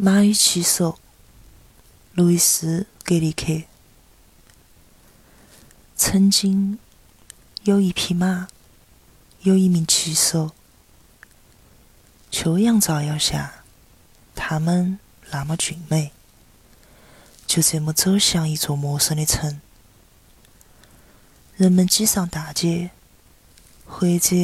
[0.00, 1.00] 马与骑手，
[2.14, 3.64] 路易斯·格里克。
[5.96, 6.78] 曾经
[7.64, 8.46] 有一匹马，
[9.40, 10.52] 有一名骑手。
[12.30, 13.64] 秋阳照耀下，
[14.36, 15.00] 他们
[15.30, 16.12] 那么俊美。
[17.48, 19.60] 就这么走向一座陌生的城，
[21.56, 22.90] 人们挤上大街，
[23.84, 24.36] 或者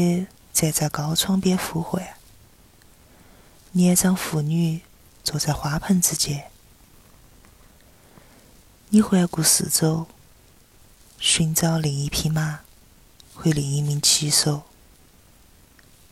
[0.53, 2.05] 站在高窗边呼唤。
[3.71, 4.81] 年长妇女。
[5.25, 6.51] 坐在花盆之间，
[8.91, 10.07] 你环顾四周，
[11.19, 12.61] 寻找另一匹马
[13.35, 14.65] 或另一名骑手，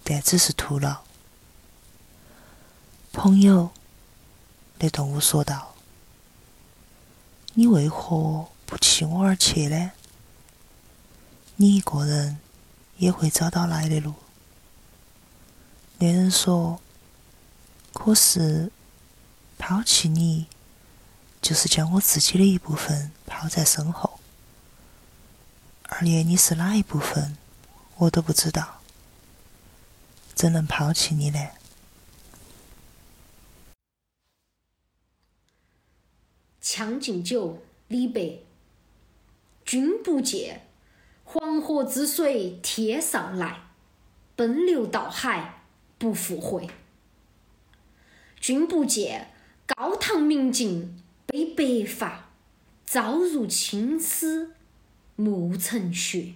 [0.02, 1.02] 但只是徒劳。
[3.12, 3.70] 朋友，
[4.78, 5.74] 那动物说道
[7.52, 9.92] ：“你为何不弃我而去呢？
[11.56, 12.38] 你一个人
[12.96, 14.14] 也会找到来的路。”
[16.00, 16.80] 那人说
[17.92, 18.72] ：“可是。”
[19.64, 20.48] 抛弃你，
[21.40, 24.18] 就是将我自己的一部分抛在身后，
[25.84, 27.38] 而连你是哪一部分，
[27.98, 28.80] 我都不知道，
[30.34, 31.38] 怎能抛弃你呢？
[36.60, 37.50] 《将进酒》
[37.86, 38.40] 李白：
[39.64, 40.66] 君不见，
[41.22, 43.60] 黄河之水天上来，
[44.34, 45.62] 奔流到海
[45.98, 46.68] 不复回。
[48.40, 49.28] 君不见。
[49.74, 52.30] 高堂明镜悲白发，
[52.84, 54.52] 朝如青丝
[55.16, 56.34] 暮成雪。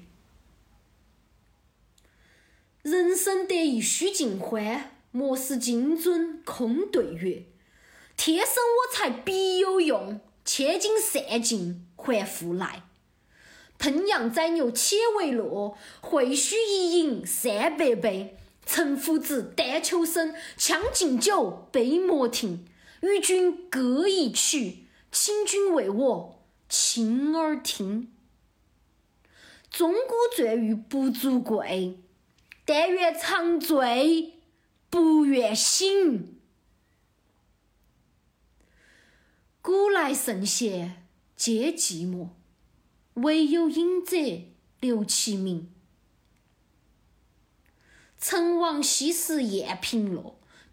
[2.82, 7.42] 人生得意须尽欢，莫使金樽空对月。
[8.16, 12.84] 天生我材必有用，千金散尽还复来。
[13.78, 18.36] 烹羊宰牛且为乐，会须一饮三百杯。
[18.64, 22.66] 岑夫子，丹丘生，将进酒，杯莫停。
[23.06, 28.12] 与君歌一曲，请君为我倾耳听。
[29.70, 31.98] 钟鼓馔玉不足贵，
[32.64, 34.40] 但愿长醉
[34.90, 36.38] 不愿醒。
[39.62, 42.30] 古来圣贤皆寂寞，
[43.14, 44.16] 惟有饮者
[44.80, 45.72] 留其名。
[48.18, 50.38] 陈王昔时宴平乐。